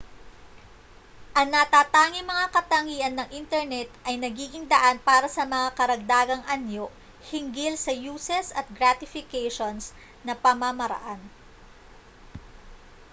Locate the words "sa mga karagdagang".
5.35-6.41